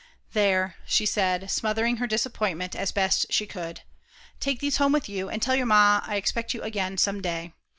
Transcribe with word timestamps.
"There," 0.33 0.77
she 0.87 1.05
said, 1.05 1.51
smothering 1.51 1.97
her 1.97 2.07
disappointment 2.07 2.75
as 2.75 2.91
best 2.91 3.27
she 3.29 3.45
could, 3.45 3.81
"take 4.39 4.59
these 4.59 4.77
home 4.77 4.93
with 4.93 5.07
you, 5.07 5.29
and 5.29 5.43
tell 5.43 5.55
your 5.55 5.67
Ma 5.67 6.01
I 6.03 6.15
expect 6.15 6.55
you 6.55 6.63
again, 6.63 6.97
some 6.97 7.21
day. 7.21 7.53